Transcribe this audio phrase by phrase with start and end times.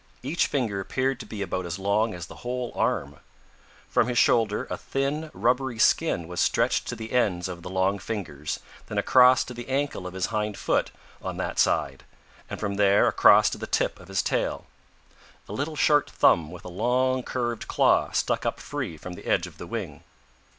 [0.23, 3.17] Each finger appeared to be about as long as the whole arm.
[3.87, 7.99] From his shoulder a thin, rubbery skin was stretched to the ends of the long
[7.99, 10.89] fingers, then across to the ankle of his hind foot
[11.21, 12.03] on that side,
[12.49, 14.65] and from there across to the tip of his tail.
[15.47, 19.45] A little short thumb with a long, curved claw stuck up free from the edge
[19.45, 20.03] of the wing.